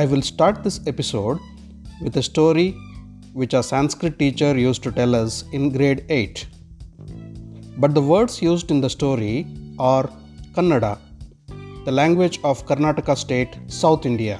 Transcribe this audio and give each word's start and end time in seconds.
I 0.00 0.04
will 0.04 0.22
start 0.22 0.62
this 0.62 0.78
episode 0.86 1.40
with 2.00 2.16
a 2.18 2.22
story 2.22 2.66
which 3.32 3.52
our 3.52 3.64
Sanskrit 3.64 4.16
teacher 4.16 4.56
used 4.56 4.84
to 4.84 4.92
tell 4.92 5.12
us 5.20 5.42
in 5.50 5.72
grade 5.76 6.04
8. 6.08 6.46
But 7.78 7.94
the 7.94 8.02
words 8.10 8.40
used 8.40 8.70
in 8.70 8.80
the 8.80 8.90
story 8.90 9.46
are 9.76 10.08
Kannada, 10.52 11.00
the 11.84 11.90
language 11.90 12.38
of 12.44 12.64
Karnataka 12.64 13.16
state, 13.18 13.58
South 13.66 14.06
India. 14.06 14.38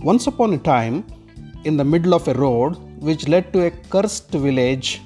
Once 0.00 0.26
upon 0.26 0.54
a 0.54 0.58
time, 0.58 1.04
in 1.64 1.76
the 1.76 1.84
middle 1.84 2.14
of 2.14 2.28
a 2.28 2.32
road 2.32 2.76
which 3.08 3.28
led 3.28 3.52
to 3.52 3.66
a 3.66 3.70
cursed 3.90 4.30
village, 4.30 5.02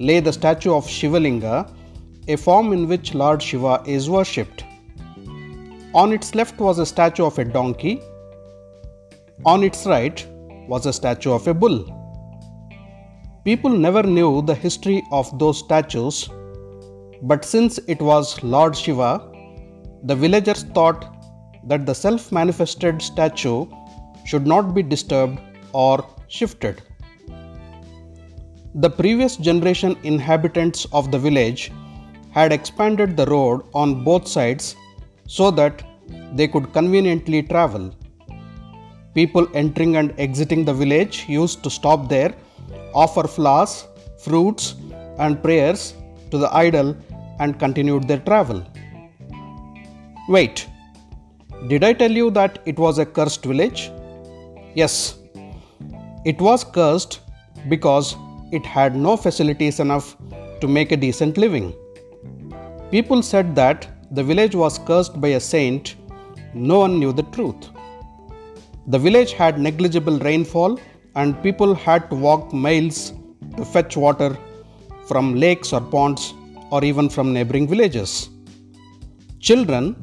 lay 0.00 0.18
the 0.18 0.32
statue 0.32 0.74
of 0.74 0.86
Shivalinga, 0.86 1.70
a 2.26 2.34
form 2.34 2.72
in 2.72 2.88
which 2.88 3.14
Lord 3.14 3.40
Shiva 3.40 3.80
is 3.86 4.10
worshipped. 4.10 4.64
On 5.94 6.12
its 6.12 6.34
left 6.34 6.58
was 6.58 6.80
a 6.80 6.86
statue 6.86 7.26
of 7.26 7.38
a 7.38 7.44
donkey. 7.44 8.00
On 9.44 9.64
its 9.64 9.84
right 9.84 10.26
was 10.68 10.86
a 10.86 10.92
statue 10.92 11.32
of 11.32 11.46
a 11.48 11.52
bull. 11.52 11.84
People 13.44 13.76
never 13.76 14.02
knew 14.02 14.40
the 14.42 14.54
history 14.54 15.02
of 15.10 15.38
those 15.38 15.58
statues, 15.58 16.30
but 17.20 17.44
since 17.44 17.78
it 17.88 18.00
was 18.00 18.42
Lord 18.42 18.76
Shiva, 18.76 19.30
the 20.04 20.14
villagers 20.14 20.62
thought 20.62 21.16
that 21.66 21.84
the 21.84 21.94
self 21.94 22.30
manifested 22.30 23.02
statue 23.02 23.66
should 24.24 24.46
not 24.46 24.72
be 24.72 24.82
disturbed 24.82 25.40
or 25.72 26.06
shifted. 26.28 26.80
The 28.76 28.88
previous 28.88 29.36
generation 29.36 29.96
inhabitants 30.04 30.86
of 30.92 31.10
the 31.10 31.18
village 31.18 31.72
had 32.30 32.52
expanded 32.52 33.16
the 33.16 33.26
road 33.26 33.62
on 33.74 34.04
both 34.04 34.26
sides 34.26 34.76
so 35.26 35.50
that 35.50 35.82
they 36.34 36.48
could 36.48 36.72
conveniently 36.72 37.42
travel. 37.42 37.94
People 39.14 39.46
entering 39.54 39.96
and 39.96 40.12
exiting 40.18 40.64
the 40.64 40.74
village 40.74 41.26
used 41.28 41.62
to 41.64 41.70
stop 41.70 42.08
there, 42.08 42.34
offer 42.94 43.28
flowers, 43.28 43.86
fruits, 44.18 44.74
and 45.18 45.42
prayers 45.42 45.94
to 46.30 46.38
the 46.38 46.52
idol, 46.54 46.96
and 47.38 47.58
continued 47.58 48.08
their 48.08 48.18
travel. 48.18 48.64
Wait, 50.28 50.66
did 51.68 51.84
I 51.84 51.92
tell 51.92 52.10
you 52.10 52.30
that 52.30 52.60
it 52.64 52.78
was 52.78 52.98
a 52.98 53.06
cursed 53.06 53.44
village? 53.44 53.90
Yes, 54.74 55.18
it 56.24 56.40
was 56.40 56.64
cursed 56.64 57.20
because 57.68 58.16
it 58.50 58.66
had 58.66 58.96
no 58.96 59.16
facilities 59.16 59.80
enough 59.80 60.16
to 60.60 60.68
make 60.68 60.92
a 60.92 60.96
decent 60.96 61.36
living. 61.36 61.72
People 62.90 63.22
said 63.22 63.54
that 63.54 63.86
the 64.10 64.22
village 64.22 64.54
was 64.54 64.78
cursed 64.78 65.20
by 65.20 65.28
a 65.28 65.40
saint, 65.40 65.96
no 66.54 66.80
one 66.80 66.98
knew 66.98 67.12
the 67.12 67.24
truth. 67.24 67.70
The 68.86 68.98
village 68.98 69.32
had 69.32 69.58
negligible 69.58 70.18
rainfall, 70.18 70.78
and 71.14 71.42
people 71.42 71.74
had 71.74 72.10
to 72.10 72.16
walk 72.16 72.52
miles 72.52 73.14
to 73.56 73.64
fetch 73.64 73.96
water 73.96 74.36
from 75.06 75.34
lakes 75.34 75.72
or 75.72 75.80
ponds 75.80 76.34
or 76.70 76.84
even 76.84 77.08
from 77.08 77.32
neighboring 77.32 77.66
villages. 77.66 78.28
Children 79.38 79.96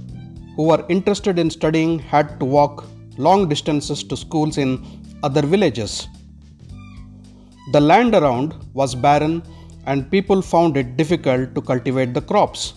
who 0.56 0.64
were 0.64 0.86
interested 0.90 1.38
in 1.38 1.50
studying 1.50 2.00
had 2.00 2.40
to 2.40 2.46
walk 2.46 2.86
long 3.18 3.48
distances 3.48 4.04
to 4.04 4.18
schools 4.18 4.58
in 4.58 4.84
other 5.22 5.42
villages. 5.42 6.08
The 7.74 7.82
land 7.82 8.16
around 8.16 8.56
was 8.74 8.96
barren 8.96 9.44
and 9.86 10.10
people 10.10 10.42
found 10.42 10.78
it 10.78 10.98
difficult 10.98 11.54
to 11.56 11.62
cultivate 11.62 12.14
the 12.14 12.22
crops. 12.22 12.74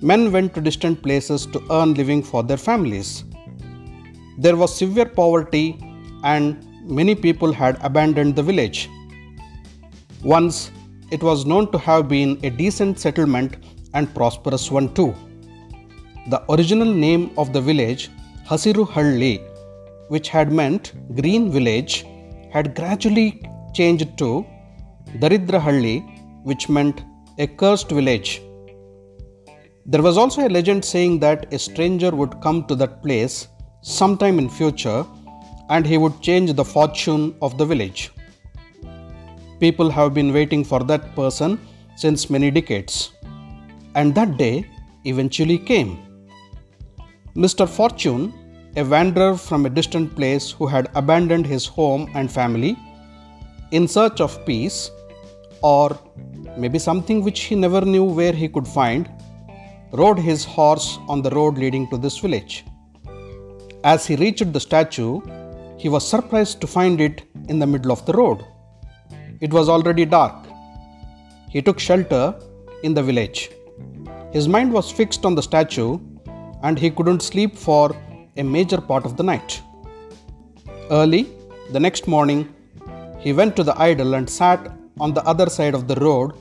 Men 0.00 0.32
went 0.32 0.54
to 0.54 0.60
distant 0.60 1.02
places 1.02 1.46
to 1.46 1.62
earn 1.70 1.94
living 1.94 2.22
for 2.22 2.42
their 2.42 2.56
families. 2.56 3.24
There 4.44 4.56
was 4.56 4.74
severe 4.74 5.04
poverty 5.04 5.66
and 6.24 6.44
many 6.98 7.14
people 7.14 7.52
had 7.52 7.76
abandoned 7.88 8.36
the 8.36 8.42
village. 8.42 8.88
Once 10.22 10.70
it 11.10 11.22
was 11.22 11.44
known 11.44 11.70
to 11.72 11.78
have 11.78 12.08
been 12.08 12.30
a 12.42 12.48
decent 12.48 12.98
settlement 12.98 13.56
and 13.92 14.14
prosperous 14.14 14.70
one 14.70 14.88
too. 14.94 15.14
The 16.28 16.40
original 16.54 16.90
name 16.90 17.32
of 17.36 17.52
the 17.52 17.60
village, 17.60 18.10
Hasiru 18.48 18.86
Halli, 18.88 19.34
which 20.08 20.30
had 20.30 20.50
meant 20.50 20.94
green 21.20 21.50
village, 21.50 22.06
had 22.50 22.74
gradually 22.74 23.42
changed 23.74 24.16
to 24.18 24.46
Daridra 25.18 25.60
Halli, 25.60 25.96
which 26.44 26.70
meant 26.70 27.04
a 27.38 27.46
cursed 27.46 27.90
village. 27.90 28.40
There 29.84 30.02
was 30.02 30.16
also 30.16 30.46
a 30.46 30.54
legend 30.58 30.82
saying 30.82 31.20
that 31.20 31.52
a 31.52 31.58
stranger 31.58 32.10
would 32.10 32.40
come 32.40 32.64
to 32.68 32.74
that 32.76 33.02
place 33.02 33.48
sometime 33.82 34.38
in 34.38 34.48
future 34.48 35.04
and 35.68 35.86
he 35.86 35.96
would 35.96 36.20
change 36.20 36.52
the 36.52 36.64
fortune 36.64 37.34
of 37.40 37.56
the 37.56 37.64
village. 37.64 38.10
People 39.60 39.90
have 39.90 40.14
been 40.14 40.32
waiting 40.32 40.64
for 40.64 40.80
that 40.84 41.14
person 41.14 41.60
since 41.96 42.30
many 42.30 42.50
decades. 42.50 43.12
And 43.94 44.14
that 44.14 44.36
day 44.36 44.66
eventually 45.04 45.58
came. 45.58 45.98
Mr. 47.36 47.68
Fortune, 47.68 48.32
a 48.76 48.84
wanderer 48.84 49.36
from 49.36 49.66
a 49.66 49.70
distant 49.70 50.14
place 50.16 50.50
who 50.50 50.66
had 50.66 50.90
abandoned 50.94 51.46
his 51.46 51.66
home 51.66 52.10
and 52.14 52.30
family 52.30 52.76
in 53.70 53.86
search 53.86 54.20
of 54.20 54.44
peace, 54.44 54.90
or 55.62 55.96
maybe 56.56 56.78
something 56.78 57.22
which 57.22 57.40
he 57.40 57.54
never 57.54 57.80
knew 57.82 58.04
where 58.04 58.32
he 58.32 58.48
could 58.48 58.66
find, 58.66 59.08
rode 59.92 60.18
his 60.18 60.44
horse 60.44 60.98
on 61.08 61.22
the 61.22 61.30
road 61.30 61.56
leading 61.56 61.88
to 61.90 61.96
this 61.96 62.18
village. 62.18 62.64
As 63.82 64.06
he 64.06 64.14
reached 64.16 64.52
the 64.52 64.60
statue, 64.60 65.22
he 65.78 65.88
was 65.88 66.06
surprised 66.06 66.60
to 66.60 66.66
find 66.66 67.00
it 67.00 67.22
in 67.48 67.58
the 67.58 67.66
middle 67.66 67.90
of 67.90 68.04
the 68.04 68.12
road. 68.12 68.44
It 69.40 69.52
was 69.54 69.70
already 69.70 70.04
dark. 70.04 70.36
He 71.48 71.62
took 71.62 71.78
shelter 71.78 72.34
in 72.82 72.92
the 72.92 73.02
village. 73.02 73.50
His 74.32 74.46
mind 74.48 74.70
was 74.70 74.92
fixed 74.92 75.24
on 75.24 75.34
the 75.34 75.42
statue 75.42 75.98
and 76.62 76.78
he 76.78 76.90
couldn't 76.90 77.22
sleep 77.22 77.56
for 77.56 77.96
a 78.36 78.42
major 78.42 78.80
part 78.82 79.06
of 79.06 79.16
the 79.16 79.22
night. 79.22 79.62
Early 80.90 81.28
the 81.72 81.80
next 81.80 82.06
morning, 82.06 82.54
he 83.18 83.32
went 83.32 83.56
to 83.56 83.64
the 83.64 83.80
idol 83.80 84.14
and 84.14 84.28
sat 84.28 84.70
on 84.98 85.14
the 85.14 85.24
other 85.24 85.48
side 85.48 85.74
of 85.74 85.88
the 85.88 85.96
road, 85.96 86.32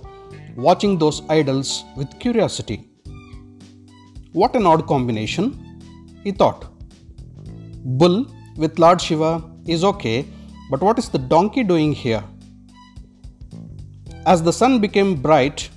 watching 0.58 0.98
those 0.98 1.22
idols 1.30 1.86
with 1.96 2.20
curiosity. 2.20 2.90
What 4.34 4.56
an 4.56 4.66
odd 4.66 4.88
combination, 4.88 5.46
he 6.24 6.32
thought. 6.32 6.66
Bull 7.98 8.28
with 8.56 8.78
Lord 8.78 9.02
Shiva 9.02 9.44
is 9.66 9.84
okay, 9.84 10.28
but 10.70 10.80
what 10.80 11.00
is 11.00 11.10
the 11.10 11.18
donkey 11.18 11.64
doing 11.64 11.92
here? 11.92 12.24
As 14.28 14.44
the 14.44 14.54
sun 14.54 14.80
became 14.80 15.20
bright, 15.20 15.70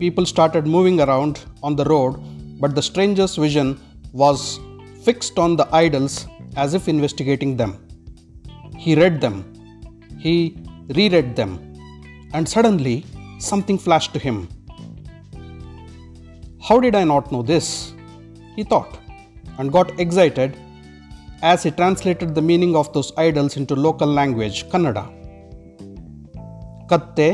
people 0.00 0.26
started 0.26 0.66
moving 0.66 1.00
around 1.00 1.44
on 1.62 1.76
the 1.76 1.84
road, 1.84 2.18
but 2.58 2.74
the 2.74 2.82
stranger's 2.82 3.36
vision 3.36 3.80
was 4.12 4.58
fixed 5.04 5.38
on 5.38 5.54
the 5.54 5.68
idols 5.72 6.26
as 6.56 6.74
if 6.74 6.88
investigating 6.88 7.56
them. 7.56 7.78
He 8.76 8.96
read 8.96 9.20
them, 9.20 9.36
he 10.18 10.58
reread 10.88 11.36
them, 11.36 11.52
and 12.32 12.48
suddenly 12.48 13.06
something 13.38 13.78
flashed 13.78 14.12
to 14.14 14.18
him. 14.18 14.48
How 16.60 16.80
did 16.80 16.96
I 16.96 17.04
not 17.04 17.30
know 17.30 17.42
this? 17.42 17.94
He 18.56 18.64
thought, 18.64 18.98
and 19.58 19.70
got 19.70 20.00
excited 20.00 20.58
as 21.50 21.62
he 21.64 21.70
translated 21.80 22.34
the 22.34 22.44
meaning 22.50 22.74
of 22.80 22.86
those 22.94 23.12
idols 23.28 23.56
into 23.60 23.74
local 23.86 24.10
language, 24.18 24.58
Kannada. 24.70 25.04
Katte, 26.90 27.28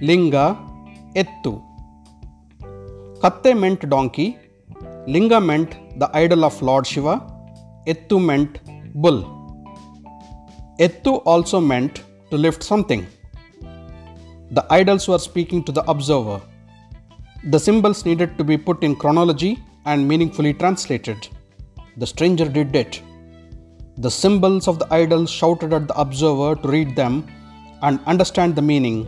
Linga, 0.00 0.46
Ettu. 1.20 1.52
Katte 3.22 3.50
meant 3.62 3.88
donkey, 3.88 4.28
Linga 5.06 5.40
meant 5.40 5.76
the 6.00 6.08
idol 6.22 6.44
of 6.44 6.60
Lord 6.60 6.86
Shiva, 6.86 7.14
Ettu 7.86 8.18
meant 8.30 8.58
bull. 8.94 9.20
Ettu 10.86 11.22
also 11.24 11.60
meant 11.60 12.02
to 12.30 12.36
lift 12.36 12.62
something. 12.62 13.06
The 14.50 14.64
idols 14.70 15.06
were 15.06 15.18
speaking 15.18 15.62
to 15.64 15.72
the 15.72 15.84
observer. 15.92 16.40
The 17.44 17.60
symbols 17.60 18.04
needed 18.04 18.36
to 18.38 18.44
be 18.44 18.58
put 18.58 18.82
in 18.82 18.96
chronology 18.96 19.52
and 19.84 20.08
meaningfully 20.08 20.52
translated. 20.54 21.28
The 21.96 22.06
stranger 22.06 22.48
did 22.48 22.74
it. 22.74 23.00
The 24.04 24.10
symbols 24.10 24.66
of 24.66 24.78
the 24.78 24.86
idols 24.90 25.30
shouted 25.30 25.74
at 25.74 25.86
the 25.88 25.96
observer 26.00 26.50
to 26.60 26.68
read 26.68 26.96
them 26.96 27.14
and 27.82 28.00
understand 28.06 28.56
the 28.56 28.62
meaning, 28.62 29.06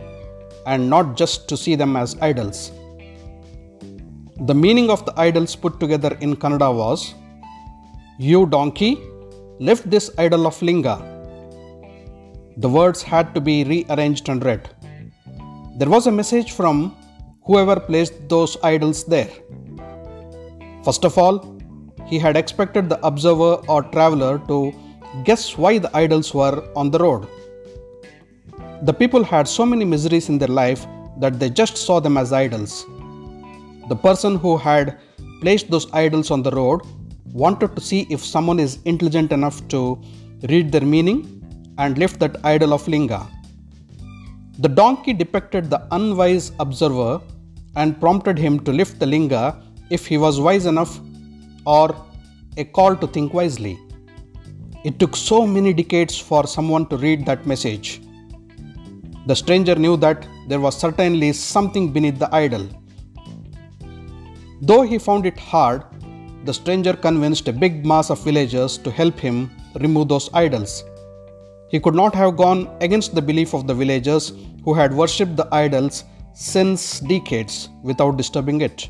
and 0.67 0.87
not 0.87 1.17
just 1.21 1.47
to 1.49 1.57
see 1.57 1.73
them 1.73 1.95
as 1.95 2.15
idols. 2.21 2.71
The 4.49 4.53
meaning 4.53 4.91
of 4.91 5.03
the 5.07 5.13
idols 5.19 5.55
put 5.55 5.79
together 5.79 6.15
in 6.21 6.35
Kannada 6.35 6.69
was 6.81 7.15
You 8.19 8.45
donkey, 8.45 8.99
lift 9.59 9.89
this 9.89 10.11
idol 10.19 10.45
of 10.45 10.61
Linga. 10.61 10.97
The 12.57 12.69
words 12.69 13.01
had 13.01 13.33
to 13.33 13.41
be 13.41 13.63
rearranged 13.63 14.29
and 14.29 14.45
read. 14.45 14.69
There 15.79 15.89
was 15.89 16.05
a 16.05 16.11
message 16.11 16.51
from 16.51 16.95
whoever 17.47 17.79
placed 17.79 18.29
those 18.29 18.57
idols 18.61 19.05
there. 19.05 19.31
First 20.83 21.03
of 21.03 21.17
all, 21.17 21.35
he 22.05 22.19
had 22.19 22.37
expected 22.37 22.89
the 22.89 23.03
observer 23.03 23.53
or 23.67 23.81
traveler 23.81 24.37
to 24.49 24.71
guess 25.23 25.57
why 25.57 25.77
the 25.77 25.95
idols 25.95 26.33
were 26.33 26.63
on 26.75 26.89
the 26.89 26.99
road. 26.99 27.27
The 28.81 28.93
people 28.93 29.23
had 29.23 29.47
so 29.47 29.65
many 29.65 29.85
miseries 29.85 30.29
in 30.29 30.37
their 30.39 30.47
life 30.47 30.85
that 31.19 31.39
they 31.39 31.49
just 31.49 31.77
saw 31.77 31.99
them 31.99 32.17
as 32.17 32.33
idols. 32.33 32.85
The 33.89 33.95
person 33.95 34.35
who 34.35 34.57
had 34.57 34.97
placed 35.41 35.69
those 35.69 35.87
idols 35.93 36.31
on 36.31 36.41
the 36.41 36.51
road 36.51 36.81
wanted 37.31 37.75
to 37.75 37.81
see 37.81 38.07
if 38.09 38.23
someone 38.23 38.59
is 38.59 38.79
intelligent 38.85 39.31
enough 39.31 39.67
to 39.67 40.01
read 40.49 40.71
their 40.71 40.81
meaning 40.81 41.19
and 41.77 41.97
lift 41.97 42.19
that 42.19 42.37
idol 42.43 42.73
of 42.73 42.87
Linga. 42.87 43.27
The 44.59 44.69
donkey 44.69 45.13
depicted 45.13 45.69
the 45.69 45.87
unwise 45.91 46.51
observer 46.59 47.21
and 47.75 47.99
prompted 47.99 48.37
him 48.37 48.59
to 48.61 48.71
lift 48.71 48.99
the 48.99 49.05
linga 49.05 49.63
if 49.89 50.05
he 50.05 50.17
was 50.17 50.39
wise 50.39 50.65
enough 50.67 50.99
or 51.65 51.95
a 52.57 52.63
call 52.63 52.95
to 52.95 53.07
think 53.07 53.33
wisely. 53.33 53.79
It 54.83 54.99
took 54.99 55.15
so 55.15 55.47
many 55.47 55.71
decades 55.71 56.17
for 56.17 56.45
someone 56.45 56.85
to 56.87 56.97
read 56.97 57.25
that 57.25 57.47
message. 57.47 58.01
The 59.27 59.35
stranger 59.35 59.75
knew 59.75 59.95
that 59.97 60.27
there 60.49 60.59
was 60.59 60.77
certainly 60.77 61.31
something 61.31 61.93
beneath 61.93 62.19
the 62.19 62.33
idol. 62.35 62.67
Though 64.61 64.81
he 64.81 64.97
found 64.97 65.25
it 65.25 65.39
hard, 65.39 65.83
the 66.43 66.53
stranger 66.53 66.93
convinced 66.93 67.47
a 67.47 67.53
big 67.53 67.85
mass 67.85 68.09
of 68.09 68.21
villagers 68.23 68.77
to 68.79 68.91
help 68.91 69.17
him 69.17 69.51
remove 69.79 70.09
those 70.09 70.29
idols. 70.33 70.83
He 71.69 71.79
could 71.79 71.95
not 71.95 72.13
have 72.15 72.35
gone 72.35 72.69
against 72.81 73.15
the 73.15 73.21
belief 73.21 73.53
of 73.53 73.65
the 73.67 73.73
villagers 73.73 74.33
who 74.65 74.73
had 74.73 74.93
worshipped 74.93 75.37
the 75.37 75.47
idols 75.53 76.03
since 76.33 76.99
decades 76.99 77.69
without 77.83 78.17
disturbing 78.17 78.59
it. 78.59 78.89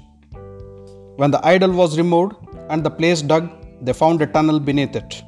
When 1.18 1.30
the 1.30 1.46
idol 1.46 1.72
was 1.72 2.00
removed 2.00 2.34
and 2.70 2.84
the 2.84 2.90
place 2.90 3.22
dug, 3.22 3.48
they 3.82 3.94
found 3.94 4.24
a 4.24 4.28
tunnel 4.28 4.60
beneath 4.60 4.96
it. 4.96 5.22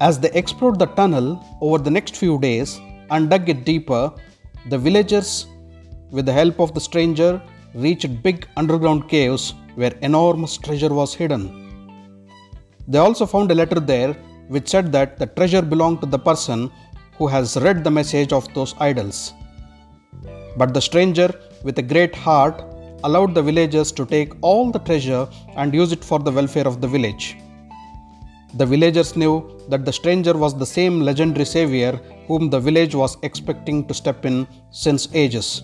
As 0.00 0.18
they 0.18 0.30
explored 0.32 0.78
the 0.78 0.86
tunnel 0.86 1.44
over 1.60 1.78
the 1.78 1.90
next 1.90 2.16
few 2.16 2.38
days 2.38 2.80
and 3.10 3.28
dug 3.28 3.48
it 3.48 3.64
deeper, 3.64 4.12
the 4.68 4.78
villagers, 4.78 5.46
with 6.10 6.26
the 6.26 6.32
help 6.32 6.60
of 6.60 6.74
the 6.74 6.80
stranger, 6.80 7.42
reached 7.74 8.22
big 8.22 8.46
underground 8.56 9.08
caves 9.08 9.54
where 9.74 9.92
enormous 10.02 10.56
treasure 10.56 10.92
was 10.92 11.14
hidden. 11.14 11.42
They 12.86 12.98
also 12.98 13.26
found 13.26 13.50
a 13.50 13.54
letter 13.54 13.80
there 13.80 14.14
which 14.48 14.68
said 14.68 14.92
that 14.92 15.18
the 15.18 15.26
treasure 15.26 15.62
belonged 15.62 16.00
to 16.00 16.06
the 16.06 16.18
person 16.18 16.70
who 17.16 17.26
has 17.26 17.56
read 17.56 17.82
the 17.82 17.90
message 17.90 18.32
of 18.32 18.52
those 18.54 18.74
idols. 18.78 19.32
But 20.56 20.74
the 20.74 20.80
stranger, 20.80 21.32
with 21.62 21.78
a 21.78 21.82
great 21.82 22.14
heart, 22.14 22.62
allowed 23.04 23.34
the 23.34 23.42
villagers 23.42 23.90
to 23.92 24.04
take 24.06 24.32
all 24.42 24.70
the 24.70 24.78
treasure 24.78 25.28
and 25.56 25.74
use 25.74 25.92
it 25.92 26.04
for 26.04 26.18
the 26.18 26.30
welfare 26.30 26.66
of 26.66 26.80
the 26.80 26.88
village. 26.88 27.36
The 28.54 28.66
villagers 28.66 29.16
knew 29.16 29.34
that 29.68 29.84
the 29.84 29.92
stranger 29.92 30.34
was 30.34 30.56
the 30.56 30.66
same 30.66 31.00
legendary 31.00 31.44
savior 31.44 31.92
whom 32.26 32.50
the 32.50 32.60
village 32.60 32.94
was 32.94 33.16
expecting 33.22 33.86
to 33.86 33.94
step 33.94 34.24
in 34.24 34.46
since 34.70 35.08
ages. 35.14 35.62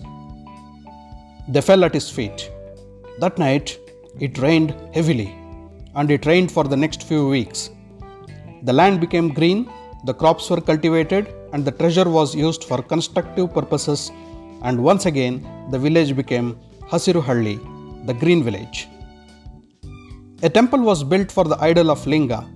They 1.47 1.61
fell 1.61 1.83
at 1.83 1.93
his 1.93 2.09
feet. 2.09 2.51
That 3.19 3.37
night, 3.37 3.77
it 4.19 4.37
rained 4.37 4.75
heavily, 4.93 5.35
and 5.95 6.09
it 6.09 6.25
rained 6.25 6.51
for 6.51 6.63
the 6.63 6.77
next 6.77 7.03
few 7.03 7.27
weeks. 7.27 7.69
The 8.63 8.73
land 8.73 8.99
became 8.99 9.29
green, 9.33 9.69
the 10.05 10.13
crops 10.13 10.49
were 10.49 10.61
cultivated, 10.61 11.33
and 11.53 11.63
the 11.63 11.71
treasure 11.71 12.09
was 12.09 12.35
used 12.35 12.63
for 12.63 12.81
constructive 12.81 13.53
purposes 13.53 14.11
and 14.67 14.83
once 14.91 15.05
again 15.05 15.35
the 15.71 15.79
village 15.79 16.15
became 16.15 16.57
Hasiruhalli, 16.91 17.57
the 18.07 18.13
green 18.13 18.43
village. 18.43 18.87
A 20.43 20.49
temple 20.49 20.81
was 20.81 21.03
built 21.03 21.31
for 21.31 21.43
the 21.43 21.57
idol 21.61 21.91
of 21.91 22.05
Linga. 22.07 22.47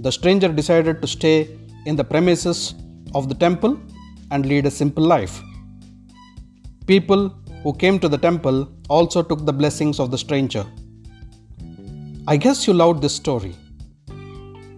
The 0.00 0.10
stranger 0.10 0.48
decided 0.48 1.00
to 1.02 1.08
stay 1.08 1.58
in 1.86 1.96
the 1.96 2.04
premises 2.04 2.74
of 3.14 3.28
the 3.28 3.34
temple 3.34 3.78
and 4.30 4.46
lead 4.46 4.66
a 4.66 4.70
simple 4.70 5.04
life. 5.04 5.40
People 6.86 7.28
who 7.62 7.72
came 7.74 7.98
to 8.00 8.08
the 8.08 8.18
temple 8.18 8.68
also 8.88 9.22
took 9.22 9.44
the 9.44 9.52
blessings 9.52 10.00
of 10.00 10.10
the 10.10 10.18
stranger. 10.18 10.66
I 12.26 12.36
guess 12.36 12.66
you 12.66 12.72
loved 12.72 13.02
this 13.02 13.14
story, 13.14 13.54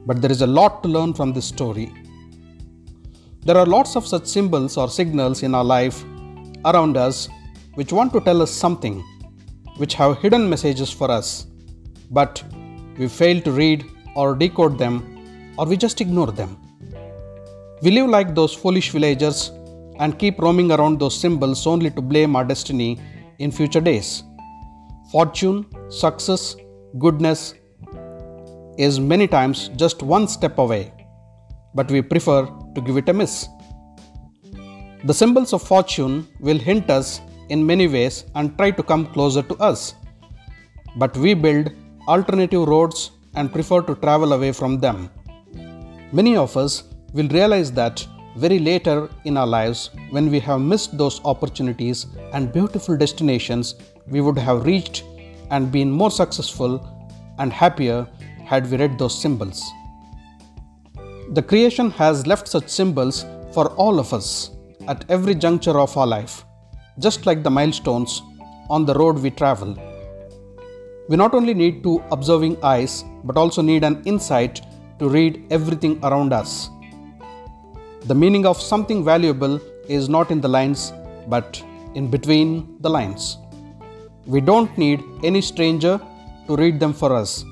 but 0.06 0.20
there 0.20 0.32
is 0.32 0.42
a 0.42 0.46
lot 0.46 0.82
to 0.82 0.88
learn 0.88 1.14
from 1.14 1.32
this 1.32 1.46
story. 1.46 1.92
There 3.42 3.56
are 3.56 3.66
lots 3.66 3.96
of 3.96 4.06
such 4.06 4.26
symbols 4.26 4.76
or 4.76 4.88
signals 4.88 5.42
in 5.42 5.54
our 5.54 5.64
life 5.64 6.04
around 6.64 6.96
us 6.96 7.28
which 7.74 7.92
want 7.92 8.12
to 8.14 8.20
tell 8.20 8.40
us 8.42 8.50
something, 8.50 9.04
which 9.76 9.94
have 9.94 10.18
hidden 10.18 10.48
messages 10.48 10.90
for 10.90 11.10
us, 11.10 11.46
but 12.10 12.42
we 12.96 13.08
fail 13.08 13.40
to 13.42 13.50
read 13.50 13.84
or 14.14 14.34
decode 14.34 14.78
them, 14.78 15.54
or 15.58 15.66
we 15.66 15.76
just 15.76 16.00
ignore 16.00 16.32
them. 16.32 16.60
We 17.82 17.90
live 17.90 18.08
like 18.08 18.34
those 18.34 18.54
foolish 18.54 18.90
villagers 18.90 19.50
and 19.98 20.18
keep 20.18 20.38
roaming 20.38 20.72
around 20.72 20.98
those 20.98 21.18
symbols 21.18 21.66
only 21.66 21.90
to 21.90 22.00
blame 22.00 22.34
our 22.36 22.44
destiny 22.44 23.00
in 23.38 23.50
future 23.50 23.80
days. 23.80 24.22
Fortune, 25.12 25.66
success, 25.90 26.56
goodness 26.98 27.54
is 28.78 28.98
many 28.98 29.28
times 29.28 29.68
just 29.76 30.02
one 30.02 30.26
step 30.26 30.58
away, 30.58 30.92
but 31.74 31.90
we 31.90 32.02
prefer 32.02 32.46
to 32.74 32.80
give 32.80 32.96
it 32.96 33.08
a 33.08 33.12
miss. 33.12 33.48
The 35.04 35.14
symbols 35.14 35.52
of 35.52 35.62
fortune 35.62 36.26
will 36.40 36.58
hint 36.58 36.90
us 36.90 37.20
in 37.50 37.64
many 37.64 37.86
ways 37.86 38.24
and 38.34 38.56
try 38.56 38.70
to 38.70 38.82
come 38.82 39.06
closer 39.06 39.42
to 39.42 39.54
us. 39.56 39.94
But 40.96 41.16
we 41.16 41.34
build 41.34 41.70
alternative 42.08 42.66
roads 42.66 43.10
and 43.34 43.52
prefer 43.52 43.80
to 43.82 43.94
travel 43.96 44.32
away 44.32 44.52
from 44.52 44.78
them. 44.78 45.10
Many 46.12 46.36
of 46.36 46.56
us 46.56 46.84
will 47.12 47.28
realize 47.28 47.72
that 47.72 48.06
very 48.36 48.58
later 48.58 49.08
in 49.24 49.36
our 49.36 49.46
lives 49.46 49.90
when 50.10 50.30
we 50.30 50.40
have 50.40 50.60
missed 50.60 50.96
those 50.98 51.20
opportunities 51.24 52.06
and 52.32 52.52
beautiful 52.52 52.96
destinations 52.96 53.76
we 54.08 54.20
would 54.20 54.38
have 54.38 54.66
reached 54.66 55.04
and 55.50 55.70
been 55.70 55.90
more 55.90 56.10
successful 56.10 56.72
and 57.38 57.52
happier 57.52 58.06
had 58.44 58.70
we 58.70 58.76
read 58.76 58.98
those 58.98 59.20
symbols. 59.20 59.62
The 61.32 61.42
creation 61.42 61.90
has 61.92 62.26
left 62.26 62.48
such 62.48 62.68
symbols 62.68 63.24
for 63.52 63.68
all 63.72 63.98
of 63.98 64.12
us 64.12 64.50
at 64.88 65.04
every 65.08 65.34
juncture 65.34 65.78
of 65.78 65.96
our 65.96 66.06
life, 66.06 66.44
just 66.98 67.26
like 67.26 67.42
the 67.42 67.50
milestones 67.50 68.22
on 68.68 68.84
the 68.84 68.94
road 68.94 69.18
we 69.18 69.30
travel. 69.30 69.76
We 71.08 71.16
not 71.16 71.34
only 71.34 71.52
need 71.52 71.82
two 71.82 72.02
observing 72.10 72.56
eyes, 72.62 73.04
but 73.24 73.36
also 73.36 73.60
need 73.60 73.84
an 73.84 74.02
insight 74.04 74.62
to 74.98 75.08
read 75.08 75.44
everything 75.50 75.98
around 76.02 76.32
us. 76.32 76.70
The 78.06 78.14
meaning 78.14 78.46
of 78.46 78.60
something 78.60 79.04
valuable 79.04 79.60
is 79.88 80.08
not 80.08 80.30
in 80.30 80.40
the 80.40 80.48
lines, 80.48 80.92
but 81.28 81.62
in 81.94 82.10
between 82.10 82.76
the 82.80 82.88
lines. 82.88 83.36
We 84.26 84.40
don't 84.40 84.76
need 84.78 85.02
any 85.22 85.42
stranger 85.42 86.00
to 86.46 86.56
read 86.56 86.80
them 86.80 86.94
for 86.94 87.14
us. 87.14 87.44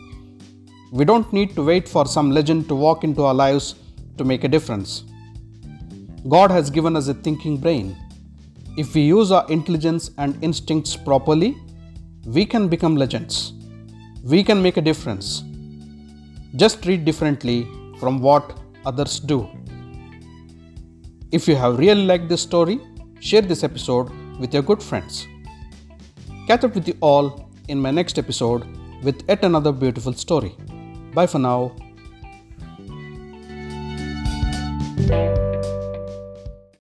We 0.90 1.04
don't 1.04 1.30
need 1.32 1.54
to 1.56 1.62
wait 1.62 1.88
for 1.88 2.06
some 2.06 2.30
legend 2.30 2.68
to 2.68 2.75
walk 2.75 3.04
into 3.04 3.25
our 3.25 3.35
lives 3.35 3.75
to 4.16 4.25
make 4.25 4.44
a 4.44 4.49
difference. 4.49 5.04
God 6.28 6.50
has 6.50 6.71
given 6.71 6.97
us 6.97 7.09
a 7.09 7.14
thinking 7.14 7.59
brain. 7.59 7.97
If 8.78 8.94
we 8.94 9.02
use 9.02 9.30
our 9.30 9.47
intelligence 9.50 10.11
and 10.16 10.42
instincts 10.42 10.97
properly, 10.97 11.56
we 12.25 12.47
can 12.47 12.69
become 12.69 12.97
legends. 12.97 13.52
We 14.23 14.45
can 14.45 14.62
make 14.62 14.76
a 14.76 14.81
difference. 14.81 15.43
Just 16.57 16.85
read 16.87 17.05
differently 17.05 17.67
from 17.99 18.21
what 18.21 18.59
others 18.87 19.19
do. 19.19 19.49
If 21.33 21.49
you 21.49 21.57
have 21.57 21.79
really 21.79 22.05
liked 22.05 22.29
this 22.29 22.43
story, 22.43 22.81
share 23.21 23.43
this 23.43 23.64
episode 23.64 24.11
with 24.38 24.52
your 24.52 24.62
good 24.62 24.83
friends. 24.83 25.26
Catch 26.47 26.64
up 26.64 26.75
with 26.75 26.87
you 26.87 26.97
all 27.00 27.50
in 27.69 27.79
my 27.81 27.91
next 27.91 28.19
episode 28.19 28.67
with 29.02 29.23
yet 29.29 29.45
another 29.45 29.73
beautiful 29.73 30.12
story. 30.12 30.55
Bye 31.14 31.26
for 31.26 31.38
now. 31.38 31.75